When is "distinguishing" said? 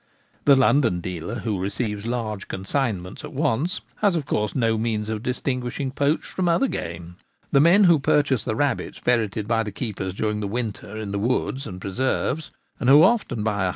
5.21-5.91